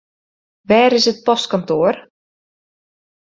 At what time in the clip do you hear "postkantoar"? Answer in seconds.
1.25-1.95